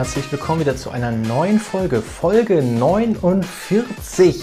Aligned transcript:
herzlich 0.00 0.32
willkommen 0.32 0.60
wieder 0.60 0.78
zu 0.78 0.88
einer 0.88 1.10
neuen 1.10 1.60
Folge, 1.60 2.00
Folge 2.00 2.62
49 2.62 4.42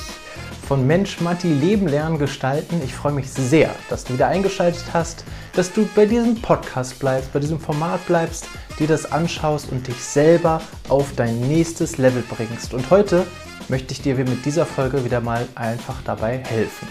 von 0.67 0.85
Mensch 0.85 1.19
Matti 1.19 1.47
Leben 1.47 1.87
lernen 1.87 2.19
gestalten. 2.19 2.79
Ich 2.85 2.93
freue 2.93 3.13
mich 3.13 3.31
sehr, 3.31 3.71
dass 3.89 4.03
du 4.03 4.13
wieder 4.13 4.27
eingeschaltet 4.27 4.83
hast, 4.93 5.23
dass 5.53 5.73
du 5.73 5.89
bei 5.95 6.05
diesem 6.05 6.39
Podcast 6.39 6.99
bleibst, 6.99 7.33
bei 7.33 7.39
diesem 7.39 7.59
Format 7.59 8.05
bleibst, 8.05 8.47
dir 8.77 8.85
das 8.85 9.11
anschaust 9.11 9.71
und 9.71 9.87
dich 9.87 9.99
selber 9.99 10.61
auf 10.89 11.15
dein 11.15 11.39
nächstes 11.47 11.97
Level 11.97 12.23
bringst. 12.29 12.75
Und 12.75 12.91
heute 12.91 13.25
möchte 13.67 13.93
ich 13.93 14.03
dir 14.03 14.15
mit 14.15 14.45
dieser 14.45 14.67
Folge 14.67 15.03
wieder 15.05 15.21
mal 15.21 15.47
einfach 15.55 16.03
dabei 16.05 16.37
helfen. 16.37 16.87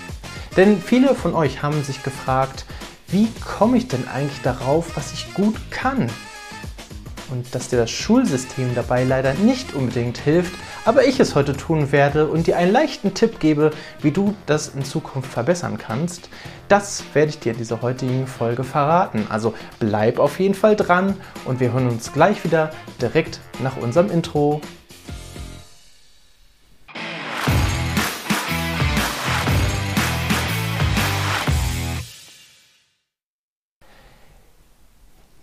Denn 0.56 0.82
viele 0.82 1.14
von 1.14 1.36
euch 1.36 1.62
haben 1.62 1.84
sich 1.84 2.02
gefragt, 2.02 2.66
wie 3.06 3.28
komme 3.46 3.76
ich 3.76 3.86
denn 3.86 4.08
eigentlich 4.08 4.42
darauf, 4.42 4.96
was 4.96 5.12
ich 5.12 5.34
gut 5.34 5.54
kann? 5.70 6.10
Und 7.30 7.54
dass 7.54 7.68
dir 7.68 7.78
das 7.78 7.90
Schulsystem 7.90 8.74
dabei 8.74 9.04
leider 9.04 9.34
nicht 9.34 9.74
unbedingt 9.74 10.18
hilft, 10.18 10.52
aber 10.84 11.04
ich 11.04 11.18
es 11.18 11.34
heute 11.34 11.56
tun 11.56 11.90
werde 11.92 12.28
und 12.28 12.46
dir 12.46 12.56
einen 12.56 12.72
leichten 12.72 13.14
Tipp 13.14 13.40
gebe, 13.40 13.72
wie 14.00 14.12
du 14.12 14.34
das 14.46 14.68
in 14.68 14.84
Zukunft 14.84 15.30
verbessern 15.30 15.78
kannst, 15.78 16.28
das 16.68 17.04
werde 17.14 17.30
ich 17.30 17.38
dir 17.38 17.52
in 17.52 17.58
dieser 17.58 17.82
heutigen 17.82 18.26
Folge 18.26 18.64
verraten. 18.64 19.26
Also 19.28 19.54
bleib 19.78 20.18
auf 20.18 20.38
jeden 20.40 20.54
Fall 20.54 20.76
dran 20.76 21.16
und 21.44 21.60
wir 21.60 21.72
hören 21.72 21.88
uns 21.88 22.12
gleich 22.12 22.44
wieder 22.44 22.70
direkt 23.00 23.40
nach 23.60 23.76
unserem 23.76 24.10
Intro. 24.10 24.60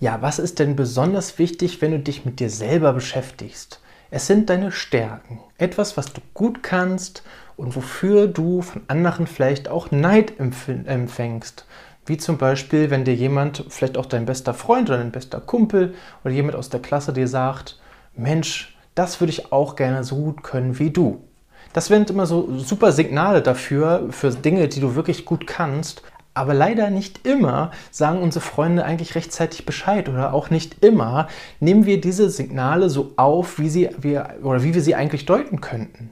Ja, 0.03 0.21
was 0.21 0.37
ist 0.37 0.59
denn 0.59 0.75
besonders 0.75 1.39
wichtig, 1.39 1.81
wenn 1.81 1.91
du 1.91 1.99
dich 1.99 2.25
mit 2.25 2.41
dir 2.41 2.49
selber 2.49 2.91
beschäftigst? 2.91 3.79
Es 4.11 4.27
sind 4.27 4.49
deine 4.49 4.73
Stärken, 4.73 5.39
etwas, 5.57 5.95
was 5.95 6.11
du 6.11 6.19
gut 6.33 6.61
kannst 6.61 7.23
und 7.55 7.73
wofür 7.77 8.27
du 8.27 8.61
von 8.61 8.81
anderen 8.89 9.27
vielleicht 9.27 9.69
auch 9.69 9.91
Neid 9.91 10.33
empfängst. 10.37 11.65
Wie 12.05 12.17
zum 12.17 12.37
Beispiel, 12.37 12.89
wenn 12.89 13.05
dir 13.05 13.15
jemand, 13.15 13.63
vielleicht 13.69 13.97
auch 13.97 14.05
dein 14.05 14.25
bester 14.25 14.53
Freund 14.53 14.89
oder 14.89 14.97
dein 14.97 15.13
bester 15.13 15.39
Kumpel 15.39 15.93
oder 16.25 16.33
jemand 16.33 16.57
aus 16.57 16.67
der 16.67 16.81
Klasse 16.81 17.13
dir 17.13 17.29
sagt, 17.29 17.79
Mensch, 18.13 18.77
das 18.95 19.21
würde 19.21 19.31
ich 19.31 19.53
auch 19.53 19.77
gerne 19.77 20.03
so 20.03 20.17
gut 20.17 20.43
können 20.43 20.79
wie 20.79 20.89
du. 20.89 21.23
Das 21.71 21.85
sind 21.85 22.09
immer 22.09 22.25
so 22.25 22.59
super 22.59 22.91
Signale 22.91 23.41
dafür, 23.41 24.07
für 24.09 24.31
Dinge, 24.31 24.67
die 24.67 24.81
du 24.81 24.95
wirklich 24.95 25.23
gut 25.23 25.47
kannst. 25.47 26.01
Aber 26.35 26.53
leider 26.53 26.89
nicht 26.89 27.27
immer 27.27 27.71
sagen 27.91 28.21
unsere 28.21 28.43
Freunde 28.43 28.85
eigentlich 28.85 29.15
rechtzeitig 29.15 29.65
Bescheid 29.65 30.09
oder 30.09 30.33
auch 30.33 30.49
nicht 30.49 30.83
immer 30.83 31.27
nehmen 31.59 31.85
wir 31.85 32.01
diese 32.01 32.29
Signale 32.29 32.89
so 32.89 33.13
auf, 33.17 33.59
wie, 33.59 33.69
sie, 33.69 33.89
wir, 33.99 34.37
oder 34.41 34.63
wie 34.63 34.73
wir 34.73 34.81
sie 34.81 34.95
eigentlich 34.95 35.25
deuten 35.25 35.61
könnten. 35.61 36.09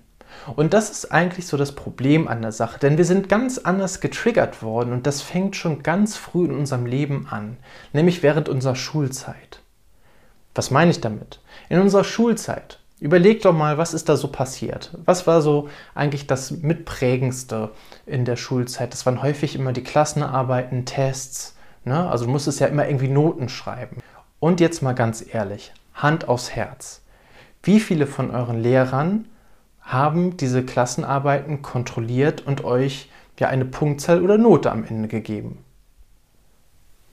Und 0.56 0.74
das 0.74 0.90
ist 0.90 1.12
eigentlich 1.12 1.48
so 1.48 1.58
das 1.58 1.74
Problem 1.74 2.28
an 2.28 2.42
der 2.42 2.52
Sache, 2.52 2.80
denn 2.80 2.98
wir 2.98 3.06
sind 3.06 3.30
ganz 3.30 3.58
anders 3.58 4.00
getriggert 4.00 4.64
worden 4.64 4.94
und 4.94 5.06
das 5.06 5.22
fängt 5.22 5.56
schon 5.56 5.84
ganz 5.84 6.18
früh 6.18 6.46
in 6.46 6.56
unserem 6.56 6.86
Leben 6.86 7.28
an, 7.30 7.58
nämlich 7.94 8.24
während 8.24 8.50
unserer 8.50 8.76
Schulzeit. 8.76 9.62
Was 10.56 10.72
meine 10.72 10.92
ich 10.92 11.02
damit? 11.02 11.40
In 11.70 11.80
unserer 11.80 12.04
Schulzeit 12.04 12.81
Überleg 13.02 13.42
doch 13.42 13.52
mal, 13.52 13.80
was 13.80 13.96
ist 13.96 14.10
da 14.10 14.16
so 14.16 14.28
passiert? 14.28 14.96
Was 15.06 15.26
war 15.26 15.42
so 15.42 15.70
eigentlich 15.96 16.28
das 16.28 16.52
Mitprägendste 16.52 17.72
in 18.06 18.26
der 18.26 18.36
Schulzeit? 18.36 18.94
Das 18.94 19.08
waren 19.08 19.24
häufig 19.24 19.56
immer 19.56 19.74
die 19.74 19.84
Klassenarbeiten, 19.84 20.86
Tests. 20.86 21.56
Ne? 21.84 22.08
Also 22.08 22.26
du 22.26 22.32
musstest 22.32 22.60
ja 22.60 22.68
immer 22.68 22.88
irgendwie 22.88 23.08
Noten 23.08 23.50
schreiben. 23.50 23.98
Und 24.40 24.60
jetzt 24.60 24.84
mal 24.84 24.94
ganz 24.94 25.26
ehrlich, 25.34 25.74
Hand 25.96 26.30
aufs 26.30 26.52
Herz. 26.52 27.02
Wie 27.64 27.80
viele 27.80 28.06
von 28.06 28.30
euren 28.30 28.62
Lehrern 28.62 29.28
haben 29.82 30.38
diese 30.38 30.64
Klassenarbeiten 30.64 31.64
kontrolliert 31.64 32.46
und 32.46 32.64
euch 32.64 33.10
ja 33.40 33.48
eine 33.48 33.66
Punktzahl 33.66 34.22
oder 34.22 34.38
Note 34.38 34.72
am 34.72 34.84
Ende 34.84 35.08
gegeben? 35.08 35.66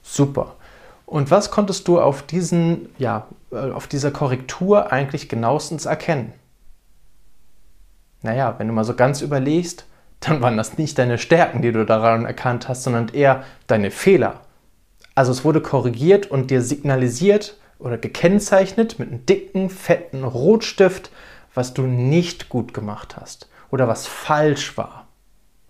Super. 0.03 0.55
Und 1.09 1.31
was 1.31 1.49
konntest 1.49 1.87
du 1.87 1.99
auf, 1.99 2.21
diesen, 2.21 2.89
ja, 2.99 3.25
äh, 3.51 3.71
auf 3.71 3.87
dieser 3.87 4.11
Korrektur 4.11 4.91
eigentlich 4.91 5.27
genauestens 5.27 5.87
erkennen? 5.87 6.33
Naja, 8.21 8.53
wenn 8.59 8.67
du 8.67 8.73
mal 8.73 8.83
so 8.83 8.93
ganz 8.93 9.21
überlegst, 9.21 9.85
dann 10.19 10.39
waren 10.43 10.55
das 10.55 10.77
nicht 10.77 10.99
deine 10.99 11.17
Stärken, 11.17 11.63
die 11.63 11.71
du 11.71 11.83
daran 11.83 12.25
erkannt 12.25 12.67
hast, 12.67 12.83
sondern 12.83 13.09
eher 13.09 13.43
deine 13.65 13.89
Fehler. 13.89 14.41
Also 15.15 15.31
es 15.31 15.43
wurde 15.43 15.61
korrigiert 15.61 16.29
und 16.29 16.51
dir 16.51 16.61
signalisiert 16.61 17.57
oder 17.79 17.97
gekennzeichnet 17.97 18.99
mit 18.99 19.09
einem 19.09 19.25
dicken, 19.25 19.71
fetten 19.71 20.23
Rotstift, 20.23 21.09
was 21.55 21.73
du 21.73 21.83
nicht 21.87 22.49
gut 22.49 22.71
gemacht 22.75 23.17
hast 23.19 23.49
oder 23.71 23.87
was 23.87 24.05
falsch 24.05 24.77
war, 24.77 25.07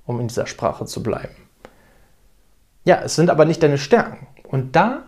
um 0.06 0.20
in 0.20 0.28
dieser 0.28 0.48
Sprache 0.48 0.86
zu 0.86 1.02
bleiben. 1.02 1.36
Ja, 2.84 3.02
es 3.06 3.16
sind 3.16 3.30
aber 3.30 3.46
nicht 3.46 3.64
deine 3.64 3.78
Stärken. 3.78 4.28
Und 4.44 4.76
da 4.76 5.04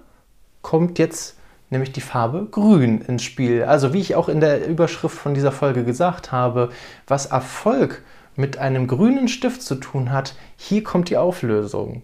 kommt 0.62 1.00
jetzt 1.00 1.38
nämlich 1.70 1.92
die 1.92 2.02
Farbe 2.02 2.48
Grün 2.52 3.02
ins 3.02 3.24
Spiel. 3.24 3.64
Also 3.64 3.94
wie 3.94 4.00
ich 4.00 4.16
auch 4.16 4.30
in 4.30 4.42
der 4.42 4.68
Überschrift 4.68 5.18
von 5.18 5.34
dieser 5.34 5.52
Folge 5.52 5.84
gesagt 5.84 6.32
habe, 6.32 6.70
was 7.08 7.28
Erfolg 7.28 8.04
mit 8.36 8.58
einem 8.58 8.88
grünen 8.88 9.28
Stift 9.28 9.62
zu 9.62 9.76
tun 9.76 10.12
hat, 10.12 10.36
hier 10.58 10.84
kommt 10.84 11.10
die 11.10 11.18
Auflösung. 11.18 12.04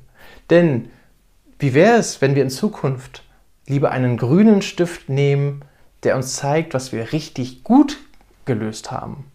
Denn 0.49 0.89
wie 1.59 1.73
wäre 1.73 1.97
es, 1.97 2.21
wenn 2.21 2.35
wir 2.35 2.43
in 2.43 2.49
Zukunft 2.49 3.23
lieber 3.67 3.91
einen 3.91 4.17
grünen 4.17 4.61
Stift 4.61 5.09
nehmen, 5.09 5.61
der 6.03 6.15
uns 6.15 6.35
zeigt, 6.35 6.73
was 6.73 6.91
wir 6.91 7.11
richtig 7.11 7.63
gut 7.63 7.97
gelöst 8.45 8.91
haben? 8.91 9.25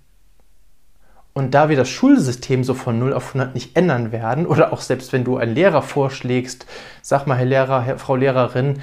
Und 1.34 1.54
da 1.54 1.68
wir 1.68 1.76
das 1.76 1.88
Schulsystem 1.88 2.62
so 2.62 2.74
von 2.74 2.98
0 2.98 3.14
auf 3.14 3.28
100 3.28 3.54
nicht 3.54 3.76
ändern 3.76 4.12
werden, 4.12 4.46
oder 4.46 4.72
auch 4.72 4.82
selbst 4.82 5.12
wenn 5.12 5.24
du 5.24 5.38
einen 5.38 5.54
Lehrer 5.54 5.80
vorschlägst, 5.80 6.66
sag 7.00 7.26
mal, 7.26 7.36
Herr 7.36 7.46
Lehrer, 7.46 7.80
Herr, 7.82 7.98
Frau 7.98 8.16
Lehrerin, 8.16 8.82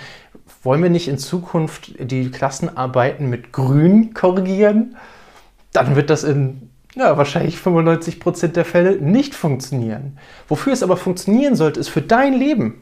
wollen 0.64 0.82
wir 0.82 0.90
nicht 0.90 1.08
in 1.08 1.18
Zukunft 1.18 1.94
die 2.00 2.32
Klassenarbeiten 2.32 3.30
mit 3.30 3.54
Grün 3.54 4.14
korrigieren? 4.14 4.98
Dann 5.74 5.96
wird 5.96 6.10
das 6.10 6.24
in 6.24 6.70
ja, 6.96 7.18
wahrscheinlich 7.18 7.60
95 7.60 8.20
Prozent 8.20 8.56
der 8.56 8.66
Fälle 8.66 8.98
nicht 8.98 9.36
funktionieren. 9.36 10.18
Wofür 10.48 10.74
es 10.74 10.84
aber 10.84 10.98
funktionieren 10.98 11.56
sollte, 11.56 11.80
ist 11.80 11.90
für 11.90 12.02
dein 12.02 12.34
Leben. 12.34 12.82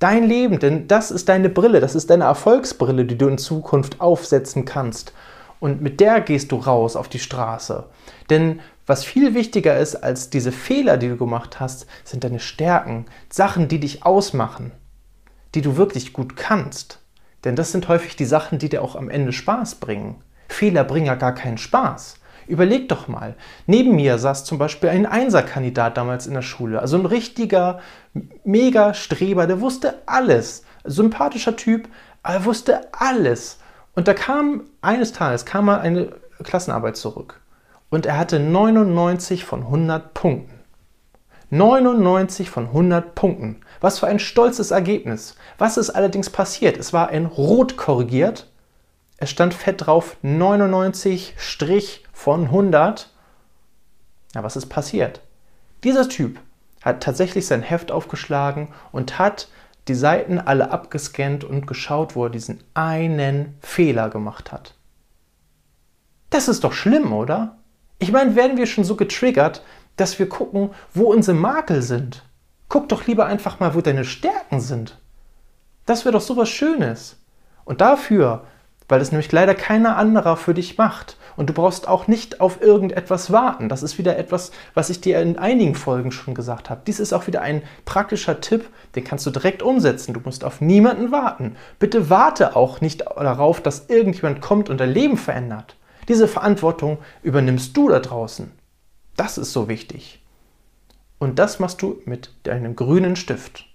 Dein 0.00 0.24
Leben, 0.24 0.58
denn 0.58 0.88
das 0.88 1.10
ist 1.12 1.28
deine 1.28 1.48
Brille, 1.48 1.80
das 1.80 1.94
ist 1.94 2.10
deine 2.10 2.24
Erfolgsbrille, 2.24 3.04
die 3.04 3.16
du 3.16 3.28
in 3.28 3.38
Zukunft 3.38 4.00
aufsetzen 4.00 4.64
kannst. 4.64 5.12
Und 5.60 5.80
mit 5.80 6.00
der 6.00 6.20
gehst 6.20 6.52
du 6.52 6.56
raus 6.56 6.96
auf 6.96 7.08
die 7.08 7.18
Straße. 7.18 7.88
Denn 8.30 8.60
was 8.86 9.04
viel 9.04 9.34
wichtiger 9.34 9.78
ist 9.78 9.96
als 9.96 10.28
diese 10.30 10.52
Fehler, 10.52 10.96
die 10.96 11.08
du 11.08 11.16
gemacht 11.16 11.60
hast, 11.60 11.86
sind 12.04 12.24
deine 12.24 12.40
Stärken, 12.40 13.06
Sachen, 13.30 13.68
die 13.68 13.80
dich 13.80 14.04
ausmachen 14.04 14.72
die 15.54 15.62
du 15.62 15.76
wirklich 15.76 16.12
gut 16.12 16.36
kannst. 16.36 16.98
Denn 17.44 17.56
das 17.56 17.72
sind 17.72 17.88
häufig 17.88 18.16
die 18.16 18.24
Sachen, 18.24 18.58
die 18.58 18.68
dir 18.68 18.82
auch 18.82 18.96
am 18.96 19.10
Ende 19.10 19.32
Spaß 19.32 19.76
bringen. 19.76 20.22
Fehler 20.48 20.84
bringen 20.84 21.06
ja 21.06 21.14
gar 21.14 21.34
keinen 21.34 21.58
Spaß. 21.58 22.16
Überleg 22.46 22.88
doch 22.88 23.08
mal. 23.08 23.36
Neben 23.66 23.94
mir 23.96 24.18
saß 24.18 24.44
zum 24.44 24.58
Beispiel 24.58 24.90
ein 24.90 25.06
Einserkandidat 25.06 25.96
damals 25.96 26.26
in 26.26 26.34
der 26.34 26.42
Schule. 26.42 26.80
Also 26.80 26.98
ein 26.98 27.06
richtiger 27.06 27.80
Mega-Streber, 28.44 29.46
der 29.46 29.60
wusste 29.60 30.02
alles. 30.06 30.64
Sympathischer 30.84 31.56
Typ, 31.56 31.88
aber 32.22 32.34
er 32.34 32.44
wusste 32.44 32.92
alles. 32.92 33.58
Und 33.94 34.08
da 34.08 34.14
kam 34.14 34.64
eines 34.82 35.12
Tages 35.12 35.46
kam 35.46 35.66
mal 35.66 35.80
eine 35.80 36.12
Klassenarbeit 36.42 36.96
zurück. 36.96 37.40
Und 37.90 38.06
er 38.06 38.18
hatte 38.18 38.40
99 38.40 39.44
von 39.44 39.62
100 39.62 40.14
Punkten. 40.14 40.60
99 41.50 42.50
von 42.50 42.66
100 42.66 43.14
Punkten. 43.14 43.60
Was 43.80 44.00
für 44.00 44.08
ein 44.08 44.18
stolzes 44.18 44.72
Ergebnis. 44.72 45.36
Was 45.58 45.76
ist 45.76 45.90
allerdings 45.90 46.30
passiert? 46.30 46.76
Es 46.76 46.92
war 46.92 47.12
in 47.12 47.26
Rot 47.26 47.76
korrigiert. 47.76 48.50
Es 49.18 49.30
stand 49.30 49.54
fett 49.54 49.86
drauf 49.86 50.16
99 50.22 51.34
Strich 51.38 52.04
von 52.12 52.46
100. 52.46 53.10
Ja, 54.34 54.42
was 54.42 54.56
ist 54.56 54.66
passiert? 54.66 55.20
Dieser 55.84 56.08
Typ 56.08 56.40
hat 56.82 57.02
tatsächlich 57.02 57.46
sein 57.46 57.62
Heft 57.62 57.92
aufgeschlagen 57.92 58.68
und 58.90 59.18
hat 59.18 59.48
die 59.88 59.94
Seiten 59.94 60.38
alle 60.38 60.70
abgescannt 60.70 61.44
und 61.44 61.66
geschaut, 61.66 62.16
wo 62.16 62.24
er 62.24 62.30
diesen 62.30 62.62
einen 62.74 63.56
Fehler 63.60 64.08
gemacht 64.08 64.52
hat. 64.52 64.74
Das 66.30 66.48
ist 66.48 66.64
doch 66.64 66.72
schlimm, 66.72 67.12
oder? 67.12 67.58
Ich 67.98 68.10
meine, 68.10 68.34
werden 68.34 68.56
wir 68.56 68.66
schon 68.66 68.84
so 68.84 68.96
getriggert, 68.96 69.62
dass 69.96 70.18
wir 70.18 70.28
gucken, 70.28 70.70
wo 70.92 71.04
unsere 71.12 71.36
Makel 71.36 71.82
sind. 71.82 72.24
Guck 72.68 72.88
doch 72.88 73.06
lieber 73.06 73.26
einfach 73.26 73.60
mal, 73.60 73.74
wo 73.74 73.80
deine 73.80 74.04
Stärken 74.04 74.60
sind. 74.60 74.98
Das 75.86 76.04
wäre 76.04 76.12
doch 76.14 76.20
sowas 76.20 76.48
Schönes. 76.48 77.16
Und 77.64 77.80
dafür 77.80 78.46
weil 78.88 79.00
es 79.00 79.12
nämlich 79.12 79.30
leider 79.32 79.54
keiner 79.54 79.96
anderer 79.96 80.36
für 80.36 80.54
dich 80.54 80.78
macht. 80.78 81.16
Und 81.36 81.50
du 81.50 81.52
brauchst 81.52 81.88
auch 81.88 82.06
nicht 82.06 82.40
auf 82.40 82.62
irgendetwas 82.62 83.32
warten. 83.32 83.68
Das 83.68 83.82
ist 83.82 83.98
wieder 83.98 84.16
etwas, 84.16 84.52
was 84.74 84.90
ich 84.90 85.00
dir 85.00 85.20
in 85.20 85.36
einigen 85.36 85.74
Folgen 85.74 86.12
schon 86.12 86.34
gesagt 86.34 86.70
habe. 86.70 86.82
Dies 86.86 87.00
ist 87.00 87.12
auch 87.12 87.26
wieder 87.26 87.42
ein 87.42 87.62
praktischer 87.84 88.40
Tipp, 88.40 88.68
den 88.94 89.02
kannst 89.02 89.26
du 89.26 89.30
direkt 89.30 89.62
umsetzen. 89.62 90.14
Du 90.14 90.20
musst 90.24 90.44
auf 90.44 90.60
niemanden 90.60 91.10
warten. 91.10 91.56
Bitte 91.80 92.08
warte 92.08 92.54
auch 92.54 92.80
nicht 92.80 93.02
darauf, 93.02 93.60
dass 93.60 93.88
irgendjemand 93.88 94.40
kommt 94.40 94.70
und 94.70 94.78
dein 94.78 94.92
Leben 94.92 95.16
verändert. 95.16 95.76
Diese 96.08 96.28
Verantwortung 96.28 96.98
übernimmst 97.22 97.76
du 97.76 97.88
da 97.88 97.98
draußen. 97.98 98.52
Das 99.16 99.38
ist 99.38 99.52
so 99.52 99.68
wichtig. 99.68 100.22
Und 101.18 101.38
das 101.38 101.58
machst 101.58 101.80
du 101.82 102.00
mit 102.04 102.30
deinem 102.42 102.76
grünen 102.76 103.16
Stift. 103.16 103.66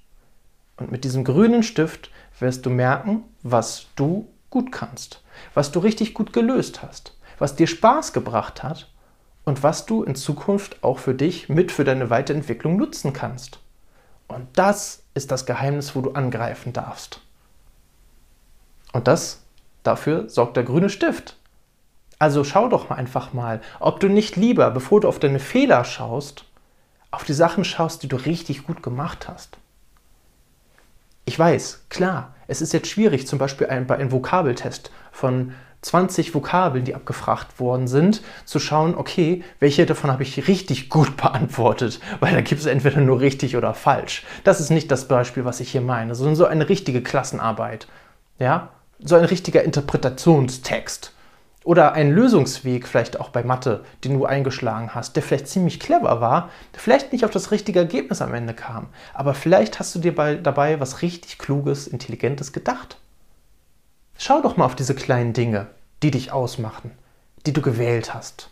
Und 0.78 0.92
mit 0.92 1.04
diesem 1.04 1.24
grünen 1.24 1.64
Stift 1.64 2.12
wirst 2.40 2.66
du 2.66 2.70
merken, 2.70 3.24
was 3.44 3.88
du 3.96 4.28
gut 4.50 4.72
kannst, 4.72 5.22
was 5.54 5.72
du 5.72 5.80
richtig 5.80 6.14
gut 6.14 6.34
gelöst 6.34 6.82
hast, 6.82 7.16
was 7.38 7.56
dir 7.56 7.68
Spaß 7.68 8.14
gebracht 8.14 8.64
hat 8.64 8.90
und 9.46 9.64
was 9.64 9.86
du 9.86 10.04
in 10.04 10.16
Zukunft 10.16 10.84
auch 10.84 11.00
für 11.00 11.14
dich 11.14 11.50
mit 11.50 11.72
für 11.72 11.84
deine 11.84 12.10
Weiterentwicklung 12.10 12.78
nutzen 12.78 13.14
kannst. 13.14 13.60
Und 14.28 14.48
das 14.54 15.04
ist 15.14 15.32
das 15.32 15.46
Geheimnis, 15.46 15.96
wo 15.96 16.02
du 16.02 16.12
angreifen 16.12 16.74
darfst. 16.74 17.22
Und 18.94 19.08
das 19.08 19.44
dafür 19.84 20.30
sorgt 20.30 20.58
der 20.58 20.64
grüne 20.64 20.90
Stift. 20.90 21.36
Also 22.20 22.44
schau 22.44 22.68
doch 22.68 22.92
einfach 22.92 23.34
mal, 23.34 23.62
ob 23.80 24.00
du 24.00 24.10
nicht 24.10 24.36
lieber, 24.36 24.70
bevor 24.72 25.02
du 25.02 25.08
auf 25.08 25.20
deine 25.20 25.40
Fehler 25.40 25.86
schaust, 25.86 26.46
auf 27.12 27.24
die 27.24 27.34
Sachen 27.34 27.64
schaust, 27.64 28.04
die 28.04 28.08
du 28.08 28.18
richtig 28.18 28.66
gut 28.66 28.84
gemacht 28.84 29.28
hast. 29.28 29.58
Weiß, 31.40 31.86
klar, 31.90 32.36
es 32.48 32.62
ist 32.62 32.74
jetzt 32.74 32.90
schwierig, 32.90 33.26
zum 33.26 33.40
Beispiel 33.40 33.68
ein, 33.68 33.88
bei 33.88 33.96
einem 33.96 34.12
Vokabeltest 34.12 34.92
von 35.12 35.54
20 35.82 36.36
Vokabeln, 36.36 36.84
die 36.84 36.96
abgefragt 36.96 37.62
worden 37.62 37.88
sind, 37.88 38.22
zu 38.44 38.60
schauen, 38.60 38.94
okay, 38.94 39.44
welche 39.60 39.86
davon 39.86 40.12
habe 40.12 40.24
ich 40.24 40.50
richtig 40.50 40.90
gut 40.90 41.16
beantwortet, 41.18 42.02
weil 42.20 42.34
da 42.34 42.42
gibt 42.42 42.60
es 42.60 42.68
entweder 42.68 43.00
nur 43.00 43.22
richtig 43.22 43.56
oder 43.56 43.74
falsch. 43.74 44.26
Das 44.44 44.60
ist 44.60 44.70
nicht 44.70 44.92
das 44.92 45.08
Beispiel, 45.08 45.46
was 45.46 45.62
ich 45.62 45.72
hier 45.72 45.80
meine, 45.80 46.14
sondern 46.14 46.36
so 46.36 46.46
eine 46.46 46.68
richtige 46.68 47.02
Klassenarbeit. 47.02 47.88
Ja? 48.38 48.70
So 49.00 49.16
ein 49.16 49.24
richtiger 49.24 49.64
Interpretationstext 49.64 51.14
oder 51.64 51.94
ein 51.94 52.12
Lösungsweg 52.12 52.88
vielleicht 52.88 53.20
auch 53.20 53.30
bei 53.30 53.44
Mathe, 53.44 53.84
den 54.04 54.18
du 54.18 54.26
eingeschlagen 54.26 54.96
hast, 54.96 55.16
der 55.16 55.24
vielleicht 55.24 55.48
ziemlich 55.48 55.80
clever 55.80 56.22
war, 56.22 56.50
der 56.74 56.80
vielleicht 56.80 57.12
nicht 57.12 57.26
auf 57.26 57.32
das 57.32 57.52
richtige 57.52 57.80
Ergebnis 57.80 58.22
am 58.22 58.34
Ende 58.34 58.54
kam, 58.54 58.88
aber 59.14 59.34
vielleicht 59.34 59.80
hast 59.80 59.94
du 59.96 60.00
dir 60.00 60.16
bei, 60.16 60.36
dabei 60.36 60.80
was 60.80 61.02
richtig 61.02 61.38
Kluges, 61.38 61.88
Intelligentes 61.88 62.54
gedacht. 62.54 62.98
Schau 64.18 64.42
doch 64.42 64.58
mal 64.58 64.66
auf 64.66 64.76
diese 64.76 64.96
kleinen 64.96 65.34
Dinge, 65.34 65.68
die 66.04 66.12
dich 66.12 66.32
ausmachen, 66.32 66.92
die 67.46 67.54
du 67.54 67.62
gewählt 67.62 68.14
hast. 68.14 68.50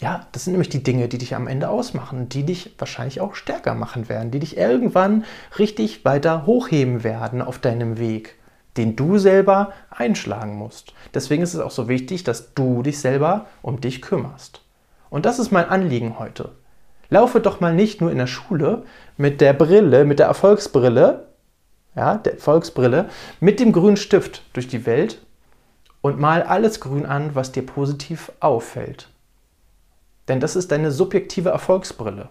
Ja, 0.00 0.26
das 0.32 0.44
sind 0.44 0.52
nämlich 0.52 0.68
die 0.68 0.82
Dinge, 0.82 1.08
die 1.08 1.16
dich 1.16 1.34
am 1.34 1.46
Ende 1.46 1.70
ausmachen, 1.70 2.28
die 2.28 2.44
dich 2.44 2.74
wahrscheinlich 2.76 3.22
auch 3.22 3.34
stärker 3.34 3.74
machen 3.74 4.10
werden, 4.10 4.30
die 4.30 4.40
dich 4.40 4.58
irgendwann 4.58 5.24
richtig 5.58 6.04
weiter 6.04 6.44
hochheben 6.44 7.02
werden 7.02 7.40
auf 7.40 7.58
deinem 7.58 7.98
Weg 7.98 8.34
den 8.76 8.96
du 8.96 9.18
selber 9.18 9.72
einschlagen 9.90 10.56
musst. 10.56 10.92
Deswegen 11.14 11.42
ist 11.42 11.54
es 11.54 11.60
auch 11.60 11.70
so 11.70 11.88
wichtig, 11.88 12.24
dass 12.24 12.54
du 12.54 12.82
dich 12.82 12.98
selber 13.00 13.46
um 13.62 13.80
dich 13.80 14.02
kümmerst. 14.02 14.62
Und 15.10 15.26
das 15.26 15.38
ist 15.38 15.50
mein 15.50 15.68
Anliegen 15.68 16.18
heute. 16.18 16.50
Laufe 17.08 17.40
doch 17.40 17.60
mal 17.60 17.74
nicht 17.74 18.00
nur 18.00 18.10
in 18.10 18.18
der 18.18 18.26
Schule 18.26 18.82
mit 19.16 19.40
der 19.40 19.52
Brille, 19.52 20.04
mit 20.04 20.18
der 20.18 20.26
Erfolgsbrille, 20.26 21.28
ja, 21.94 22.16
der 22.16 22.34
Erfolgsbrille, 22.34 23.08
mit 23.40 23.60
dem 23.60 23.72
grünen 23.72 23.96
Stift 23.96 24.42
durch 24.52 24.68
die 24.68 24.86
Welt 24.86 25.22
und 26.00 26.18
mal 26.18 26.42
alles 26.42 26.80
grün 26.80 27.06
an, 27.06 27.34
was 27.34 27.52
dir 27.52 27.64
positiv 27.64 28.32
auffällt. 28.40 29.08
Denn 30.28 30.40
das 30.40 30.56
ist 30.56 30.72
deine 30.72 30.90
subjektive 30.90 31.50
Erfolgsbrille. 31.50 32.28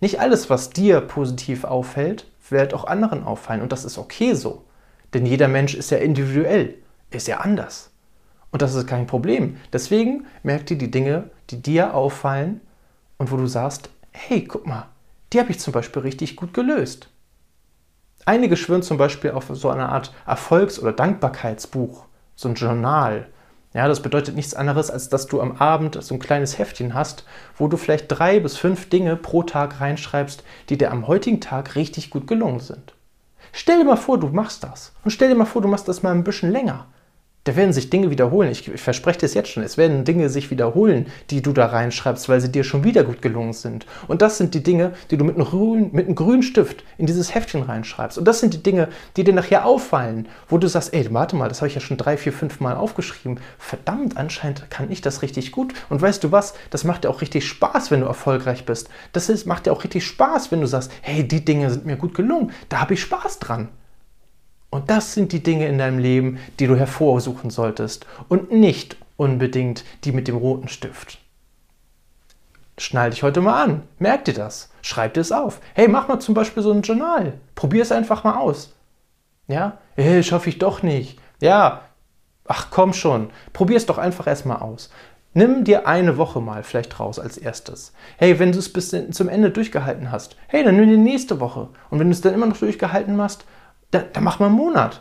Nicht 0.00 0.20
alles, 0.20 0.50
was 0.50 0.70
dir 0.70 1.00
positiv 1.00 1.64
auffällt, 1.64 2.26
wird 2.48 2.74
auch 2.74 2.84
anderen 2.84 3.24
auffallen 3.24 3.62
und 3.62 3.72
das 3.72 3.84
ist 3.84 3.98
okay 3.98 4.34
so. 4.34 4.64
Denn 5.14 5.24
jeder 5.24 5.48
Mensch 5.48 5.74
ist 5.74 5.90
ja 5.90 5.98
individuell, 5.98 6.74
ist 7.10 7.28
ja 7.28 7.38
anders. 7.38 7.90
Und 8.50 8.62
das 8.62 8.74
ist 8.74 8.86
kein 8.86 9.06
Problem. 9.06 9.56
Deswegen 9.72 10.26
merk 10.42 10.66
dir 10.66 10.76
die 10.76 10.90
Dinge, 10.90 11.30
die 11.50 11.62
dir 11.62 11.94
auffallen 11.94 12.60
und 13.16 13.30
wo 13.30 13.36
du 13.36 13.46
sagst, 13.46 13.90
hey, 14.10 14.44
guck 14.44 14.66
mal, 14.66 14.88
die 15.32 15.40
habe 15.40 15.50
ich 15.50 15.60
zum 15.60 15.72
Beispiel 15.72 16.02
richtig 16.02 16.36
gut 16.36 16.52
gelöst. 16.52 17.08
Einige 18.26 18.56
schwören 18.56 18.82
zum 18.82 18.96
Beispiel 18.96 19.32
auf 19.32 19.50
so 19.52 19.70
eine 19.70 19.88
Art 19.88 20.12
Erfolgs- 20.26 20.78
oder 20.78 20.92
Dankbarkeitsbuch, 20.92 22.06
so 22.36 22.48
ein 22.48 22.54
Journal. 22.54 23.26
Ja, 23.74 23.88
das 23.88 24.02
bedeutet 24.02 24.36
nichts 24.36 24.54
anderes, 24.54 24.90
als 24.90 25.08
dass 25.08 25.26
du 25.26 25.40
am 25.40 25.56
Abend 25.56 25.98
so 26.00 26.14
ein 26.14 26.20
kleines 26.20 26.58
Heftchen 26.58 26.94
hast, 26.94 27.24
wo 27.58 27.66
du 27.66 27.76
vielleicht 27.76 28.06
drei 28.08 28.40
bis 28.40 28.56
fünf 28.56 28.88
Dinge 28.88 29.16
pro 29.16 29.42
Tag 29.42 29.80
reinschreibst, 29.80 30.44
die 30.68 30.78
dir 30.78 30.92
am 30.92 31.06
heutigen 31.06 31.40
Tag 31.40 31.74
richtig 31.74 32.10
gut 32.10 32.26
gelungen 32.26 32.60
sind. 32.60 32.93
Stell 33.56 33.78
dir 33.78 33.84
mal 33.84 33.96
vor, 33.96 34.18
du 34.18 34.26
machst 34.26 34.64
das. 34.64 34.92
Und 35.04 35.12
stell 35.12 35.28
dir 35.28 35.36
mal 35.36 35.44
vor, 35.44 35.62
du 35.62 35.68
machst 35.68 35.86
das 35.86 36.02
mal 36.02 36.10
ein 36.10 36.24
bisschen 36.24 36.50
länger. 36.50 36.86
Da 37.44 37.56
werden 37.56 37.74
sich 37.74 37.90
Dinge 37.90 38.10
wiederholen. 38.10 38.50
Ich, 38.50 38.66
ich 38.72 38.80
verspreche 38.80 39.18
dir 39.18 39.26
es 39.26 39.34
jetzt 39.34 39.50
schon. 39.50 39.62
Es 39.62 39.76
werden 39.76 40.04
Dinge 40.04 40.30
sich 40.30 40.50
wiederholen, 40.50 41.06
die 41.28 41.42
du 41.42 41.52
da 41.52 41.66
reinschreibst, 41.66 42.30
weil 42.30 42.40
sie 42.40 42.50
dir 42.50 42.64
schon 42.64 42.84
wieder 42.84 43.04
gut 43.04 43.20
gelungen 43.20 43.52
sind. 43.52 43.84
Und 44.08 44.22
das 44.22 44.38
sind 44.38 44.54
die 44.54 44.62
Dinge, 44.62 44.92
die 45.10 45.18
du 45.18 45.24
mit 45.24 45.36
einem, 45.36 45.44
grün, 45.44 45.90
mit 45.92 46.06
einem 46.06 46.14
grünen 46.14 46.42
Stift 46.42 46.84
in 46.96 47.04
dieses 47.04 47.34
Heftchen 47.34 47.62
reinschreibst. 47.62 48.16
Und 48.16 48.24
das 48.24 48.40
sind 48.40 48.54
die 48.54 48.62
Dinge, 48.62 48.88
die 49.18 49.24
dir 49.24 49.34
nachher 49.34 49.66
auffallen, 49.66 50.26
wo 50.48 50.56
du 50.56 50.68
sagst, 50.68 50.94
ey, 50.94 51.06
warte 51.12 51.36
mal, 51.36 51.50
das 51.50 51.60
habe 51.60 51.68
ich 51.68 51.74
ja 51.74 51.82
schon 51.82 51.98
drei, 51.98 52.16
vier, 52.16 52.32
fünf 52.32 52.60
Mal 52.60 52.76
aufgeschrieben. 52.76 53.38
Verdammt, 53.58 54.16
anscheinend 54.16 54.70
kann 54.70 54.90
ich 54.90 55.02
das 55.02 55.20
richtig 55.20 55.52
gut. 55.52 55.74
Und 55.90 56.00
weißt 56.00 56.24
du 56.24 56.32
was? 56.32 56.54
Das 56.70 56.84
macht 56.84 57.04
dir 57.04 57.10
auch 57.10 57.20
richtig 57.20 57.46
Spaß, 57.46 57.90
wenn 57.90 58.00
du 58.00 58.06
erfolgreich 58.06 58.64
bist. 58.64 58.88
Das 59.12 59.28
ist, 59.28 59.46
macht 59.46 59.66
dir 59.66 59.72
auch 59.72 59.84
richtig 59.84 60.06
Spaß, 60.06 60.50
wenn 60.50 60.62
du 60.62 60.66
sagst, 60.66 60.90
hey, 61.02 61.28
die 61.28 61.44
Dinge 61.44 61.70
sind 61.70 61.84
mir 61.84 61.96
gut 61.96 62.14
gelungen. 62.14 62.52
Da 62.70 62.80
habe 62.80 62.94
ich 62.94 63.02
Spaß 63.02 63.38
dran. 63.38 63.68
Und 64.74 64.90
das 64.90 65.14
sind 65.14 65.30
die 65.30 65.40
Dinge 65.40 65.68
in 65.68 65.78
deinem 65.78 66.00
Leben, 66.00 66.40
die 66.58 66.66
du 66.66 66.74
hervorsuchen 66.74 67.48
solltest 67.48 68.06
und 68.28 68.50
nicht 68.50 68.96
unbedingt 69.16 69.84
die 70.02 70.10
mit 70.10 70.26
dem 70.26 70.36
roten 70.36 70.66
Stift. 70.66 71.20
Schnall 72.76 73.10
dich 73.10 73.22
heute 73.22 73.40
mal 73.40 73.62
an, 73.62 73.82
merk 74.00 74.24
dir 74.24 74.34
das, 74.34 74.70
schreib 74.82 75.14
dir 75.14 75.20
es 75.20 75.30
auf. 75.30 75.60
Hey, 75.74 75.86
mach 75.86 76.08
mal 76.08 76.18
zum 76.18 76.34
Beispiel 76.34 76.60
so 76.60 76.72
ein 76.72 76.82
Journal, 76.82 77.34
probier 77.54 77.82
es 77.82 77.92
einfach 77.92 78.24
mal 78.24 78.36
aus. 78.36 78.74
Ja, 79.46 79.78
hey, 79.94 80.24
schaffe 80.24 80.48
ich 80.48 80.58
doch 80.58 80.82
nicht. 80.82 81.20
Ja, 81.40 81.82
ach 82.44 82.66
komm 82.72 82.94
schon, 82.94 83.30
probier 83.52 83.76
es 83.76 83.86
doch 83.86 83.98
einfach 83.98 84.26
erstmal 84.26 84.56
aus. 84.56 84.90
Nimm 85.34 85.62
dir 85.62 85.86
eine 85.86 86.16
Woche 86.16 86.40
mal 86.40 86.64
vielleicht 86.64 86.98
raus 86.98 87.20
als 87.20 87.38
erstes. 87.38 87.92
Hey, 88.16 88.40
wenn 88.40 88.50
du 88.50 88.58
es 88.58 88.72
bis 88.72 88.92
zum 89.12 89.28
Ende 89.28 89.52
durchgehalten 89.52 90.10
hast, 90.10 90.34
hey, 90.48 90.64
dann 90.64 90.74
nimm 90.74 90.90
die 90.90 90.96
nächste 90.96 91.38
Woche. 91.38 91.68
Und 91.90 92.00
wenn 92.00 92.08
du 92.08 92.12
es 92.12 92.22
dann 92.22 92.34
immer 92.34 92.46
noch 92.46 92.56
durchgehalten 92.56 93.22
hast, 93.22 93.44
dann, 93.90 94.04
dann 94.12 94.24
mach 94.24 94.38
mal 94.38 94.46
einen 94.46 94.56
Monat. 94.56 95.00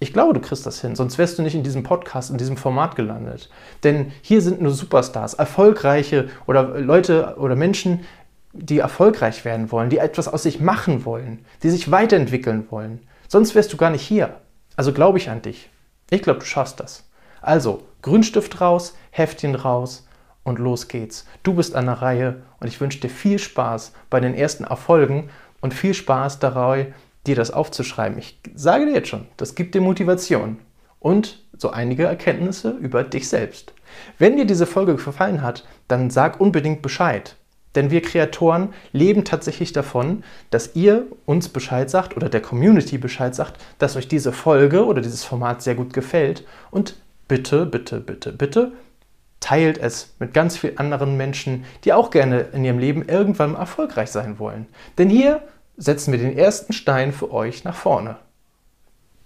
Ich 0.00 0.12
glaube, 0.12 0.34
du 0.34 0.40
kriegst 0.40 0.66
das 0.66 0.80
hin, 0.80 0.96
sonst 0.96 1.18
wärst 1.18 1.38
du 1.38 1.42
nicht 1.42 1.54
in 1.54 1.62
diesem 1.62 1.82
Podcast, 1.82 2.30
in 2.30 2.36
diesem 2.36 2.56
Format 2.56 2.96
gelandet. 2.96 3.48
Denn 3.84 4.12
hier 4.22 4.42
sind 4.42 4.60
nur 4.60 4.72
Superstars, 4.72 5.34
erfolgreiche 5.34 6.28
oder 6.46 6.80
Leute 6.80 7.36
oder 7.38 7.56
Menschen, 7.56 8.04
die 8.52 8.78
erfolgreich 8.78 9.44
werden 9.44 9.72
wollen, 9.72 9.90
die 9.90 9.98
etwas 9.98 10.28
aus 10.28 10.42
sich 10.42 10.60
machen 10.60 11.04
wollen, 11.04 11.44
die 11.62 11.70
sich 11.70 11.90
weiterentwickeln 11.90 12.66
wollen. 12.70 13.00
Sonst 13.28 13.54
wärst 13.54 13.72
du 13.72 13.76
gar 13.76 13.90
nicht 13.90 14.02
hier. 14.02 14.40
Also 14.76 14.92
glaube 14.92 15.18
ich 15.18 15.30
an 15.30 15.42
dich. 15.42 15.70
Ich 16.10 16.22
glaube, 16.22 16.40
du 16.40 16.44
schaffst 16.44 16.80
das. 16.80 17.08
Also, 17.40 17.82
Grünstift 18.02 18.60
raus, 18.60 18.94
Heftchen 19.10 19.54
raus 19.54 20.06
und 20.44 20.58
los 20.58 20.88
geht's. 20.88 21.26
Du 21.42 21.54
bist 21.54 21.74
an 21.74 21.86
der 21.86 22.02
Reihe 22.02 22.42
und 22.60 22.68
ich 22.68 22.80
wünsche 22.80 23.00
dir 23.00 23.08
viel 23.08 23.38
Spaß 23.38 23.92
bei 24.10 24.20
den 24.20 24.34
ersten 24.34 24.64
Erfolgen 24.64 25.30
und 25.60 25.74
viel 25.74 25.94
Spaß 25.94 26.38
dabei, 26.38 26.92
dir 27.26 27.36
das 27.36 27.50
aufzuschreiben. 27.50 28.18
Ich 28.18 28.38
sage 28.54 28.86
dir 28.86 28.92
jetzt 28.92 29.08
schon, 29.08 29.26
das 29.36 29.54
gibt 29.54 29.74
dir 29.74 29.80
Motivation 29.80 30.58
und 31.00 31.42
so 31.56 31.70
einige 31.70 32.04
Erkenntnisse 32.04 32.70
über 32.70 33.04
dich 33.04 33.28
selbst. 33.28 33.72
Wenn 34.18 34.36
dir 34.36 34.44
diese 34.46 34.66
Folge 34.66 34.94
gefallen 34.96 35.42
hat, 35.42 35.64
dann 35.88 36.10
sag 36.10 36.40
unbedingt 36.40 36.82
Bescheid. 36.82 37.36
Denn 37.74 37.90
wir 37.90 38.02
Kreatoren 38.02 38.72
leben 38.92 39.24
tatsächlich 39.24 39.72
davon, 39.72 40.22
dass 40.50 40.76
ihr 40.76 41.06
uns 41.26 41.48
Bescheid 41.48 41.90
sagt 41.90 42.16
oder 42.16 42.28
der 42.28 42.40
Community 42.40 42.98
Bescheid 42.98 43.34
sagt, 43.34 43.60
dass 43.78 43.96
euch 43.96 44.06
diese 44.06 44.32
Folge 44.32 44.86
oder 44.86 45.00
dieses 45.00 45.24
Format 45.24 45.62
sehr 45.62 45.74
gut 45.74 45.92
gefällt. 45.92 46.44
Und 46.70 46.96
bitte, 47.26 47.66
bitte, 47.66 48.00
bitte, 48.00 48.32
bitte 48.32 48.72
teilt 49.40 49.76
es 49.76 50.14
mit 50.20 50.32
ganz 50.32 50.56
vielen 50.56 50.78
anderen 50.78 51.18
Menschen, 51.18 51.64
die 51.84 51.92
auch 51.92 52.10
gerne 52.10 52.46
in 52.52 52.64
ihrem 52.64 52.78
Leben 52.78 53.06
irgendwann 53.06 53.56
erfolgreich 53.56 54.10
sein 54.10 54.38
wollen. 54.38 54.66
Denn 54.96 55.10
hier 55.10 55.42
setzen 55.76 56.12
wir 56.12 56.18
den 56.18 56.36
ersten 56.36 56.72
Stein 56.72 57.12
für 57.12 57.32
euch 57.32 57.64
nach 57.64 57.74
vorne. 57.74 58.16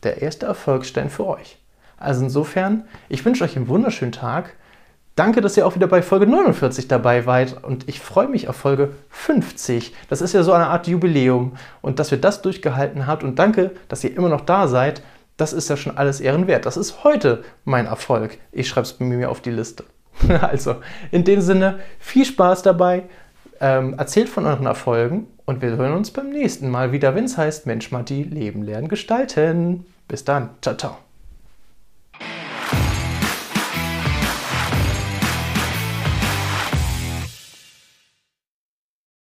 Der 0.02 0.22
erste 0.22 0.46
Erfolgsstein 0.46 1.10
für 1.10 1.26
euch. 1.26 1.58
Also 1.98 2.24
insofern, 2.24 2.84
ich 3.08 3.24
wünsche 3.24 3.44
euch 3.44 3.56
einen 3.56 3.68
wunderschönen 3.68 4.12
Tag. 4.12 4.54
Danke, 5.16 5.40
dass 5.40 5.56
ihr 5.56 5.66
auch 5.66 5.74
wieder 5.74 5.88
bei 5.88 6.00
Folge 6.00 6.28
49 6.28 6.86
dabei 6.86 7.26
wart 7.26 7.64
und 7.64 7.88
ich 7.88 7.98
freue 7.98 8.28
mich 8.28 8.48
auf 8.48 8.54
Folge 8.54 8.94
50. 9.10 9.92
Das 10.08 10.20
ist 10.20 10.32
ja 10.32 10.44
so 10.44 10.52
eine 10.52 10.68
Art 10.68 10.86
Jubiläum 10.86 11.56
und 11.82 11.98
dass 11.98 12.12
wir 12.12 12.20
das 12.20 12.40
durchgehalten 12.40 13.08
habt 13.08 13.24
und 13.24 13.36
danke, 13.38 13.72
dass 13.88 14.04
ihr 14.04 14.16
immer 14.16 14.28
noch 14.28 14.42
da 14.42 14.68
seid. 14.68 15.02
das 15.36 15.52
ist 15.52 15.70
ja 15.70 15.76
schon 15.76 15.96
alles 15.96 16.20
ehrenwert. 16.20 16.66
Das 16.66 16.76
ist 16.76 17.04
heute 17.04 17.44
mein 17.64 17.86
Erfolg. 17.86 18.38
Ich 18.50 18.68
schreibe 18.68 18.86
es 18.86 18.98
mir 18.98 19.30
auf 19.30 19.40
die 19.40 19.50
Liste. 19.50 19.84
also, 20.40 20.76
in 21.10 21.24
dem 21.24 21.40
Sinne, 21.40 21.78
viel 21.98 22.24
Spaß 22.24 22.62
dabei. 22.62 23.04
Ähm, 23.60 23.94
erzählt 23.98 24.28
von 24.28 24.46
euren 24.46 24.66
Erfolgen 24.66 25.26
und 25.44 25.62
wir 25.62 25.70
hören 25.70 25.94
uns 25.94 26.10
beim 26.10 26.30
nächsten 26.30 26.70
Mal 26.70 26.92
wieder, 26.92 27.14
wenn 27.14 27.24
es 27.24 27.36
heißt 27.36 27.66
Mensch 27.66 27.90
Matti, 27.90 28.22
Leben 28.22 28.62
lernen, 28.62 28.88
gestalten. 28.88 29.86
Bis 30.06 30.24
dann. 30.24 30.50
Ciao, 30.62 30.76
ciao. 30.76 31.07